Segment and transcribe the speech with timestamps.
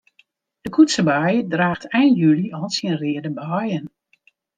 [0.61, 3.85] De koetsebei draacht ein july al syn reade beien.